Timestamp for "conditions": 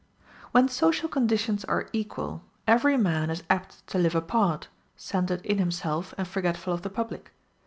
1.07-1.63